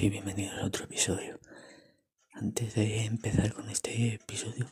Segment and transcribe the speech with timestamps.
[0.00, 1.38] y bienvenidos a otro episodio.
[2.32, 4.66] Antes de empezar con este episodio,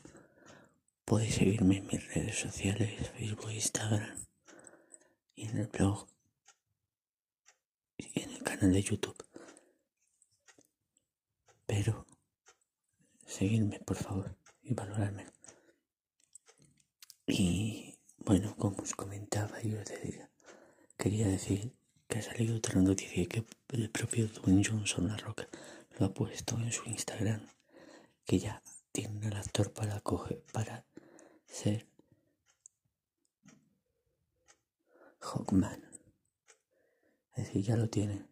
[1.04, 4.24] podéis seguirme en mis redes sociales, Facebook, Instagram
[5.34, 6.06] y en el blog
[7.98, 9.22] y en el canal de YouTube.
[11.66, 12.06] Pero
[13.26, 15.26] seguidme por favor y valorarme.
[17.26, 20.30] Y bueno, como os comentaba y os decía,
[20.96, 21.74] quería decir
[22.14, 25.48] que ha salido otra noticia que el propio Dwayne Johnson La Roca
[25.98, 27.44] lo ha puesto en su Instagram
[28.24, 30.86] que ya tiene al actor para coger para
[31.44, 31.88] ser
[35.18, 35.82] Hawkman.
[37.34, 38.28] Es decir ya lo tiene.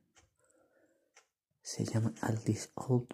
[1.61, 3.09] Se llama Aldis Old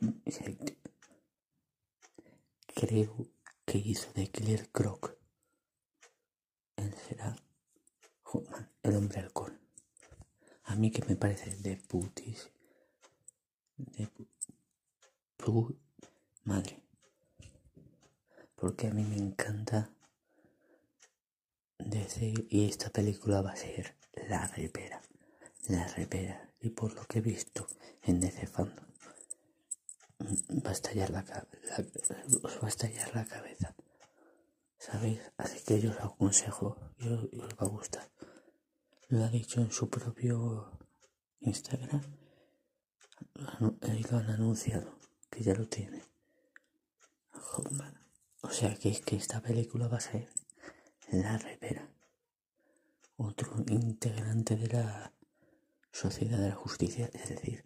[2.75, 3.27] creo
[3.65, 5.17] que hizo de Killer Croc
[6.77, 7.35] él será
[8.25, 9.48] Hawkman el hombre alcohol
[10.79, 12.51] mí que me parece de putis.
[13.77, 14.09] De
[15.37, 15.77] pu
[16.45, 16.83] madre.
[18.55, 19.91] Porque a mí me encanta
[21.79, 23.95] decir, y esta película va a ser
[24.29, 25.01] la repera.
[25.69, 26.51] La repera.
[26.61, 27.67] Y por lo que he visto
[28.03, 28.85] en DC Fandom,
[30.65, 31.25] va a estallar la,
[32.43, 33.75] os va a estallar la cabeza.
[34.79, 35.21] ¿Sabéis?
[35.37, 38.18] Así que yo os aconsejo y y os va a gustar
[39.09, 40.79] lo ha dicho en su propio
[41.41, 42.03] Instagram.
[43.59, 44.99] Lo han anunciado,
[45.31, 46.03] que ya lo tiene.
[48.43, 50.29] O sea que es que esta película va a ser
[51.11, 51.91] la repera.
[53.17, 55.13] Otro integrante de la
[55.91, 57.65] sociedad de la justicia, es decir,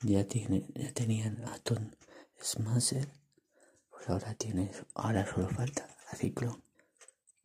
[0.00, 1.90] ya tiene, ya tenían a Tom
[2.40, 3.08] Smasher,
[3.90, 6.65] pues ahora tienes, ahora solo falta a Ciclón.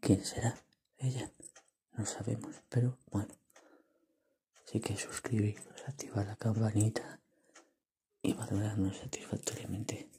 [0.02, 0.58] ¿Quién será?
[0.98, 1.32] Ella.
[1.94, 3.34] No sabemos, pero bueno.
[4.66, 7.20] Así que suscribiros, activar la campanita
[8.24, 10.10] y valorarnos satisfactoriamente.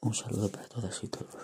[0.00, 1.34] Un saludo para todas y todos.